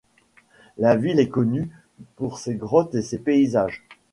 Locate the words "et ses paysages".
2.95-3.83